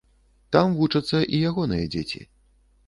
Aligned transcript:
Там 0.55 0.73
вучацца 0.79 1.21
і 1.33 1.45
ягоныя 1.51 1.85
дзеці. 1.97 2.29